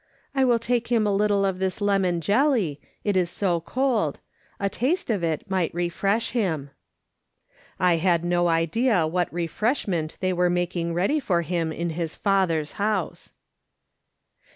"I 0.35 0.45
will 0.45 0.57
take 0.57 0.87
him 0.87 1.05
a 1.05 1.13
little 1.15 1.45
of 1.45 1.59
this 1.59 1.79
lemon 1.79 2.21
jelly, 2.21 2.81
it 3.03 3.15
is 3.15 3.29
so 3.29 3.59
cold. 3.61 4.19
A 4.59 4.67
taste 4.67 5.11
of 5.11 5.23
it 5.23 5.47
may 5.47 5.69
refresh 5.73 6.31
him." 6.31 6.71
I 7.79 7.97
had 7.97 8.25
no 8.25 8.47
idea 8.47 9.05
what 9.05 9.31
refreshment 9.31 10.17
they 10.19 10.33
were 10.33 10.49
making 10.49 10.95
ready 10.95 11.19
for 11.19 11.43
him 11.43 11.71
in 11.71 11.91
his 11.91 12.15
Father's 12.15 12.71
house. 12.81 13.31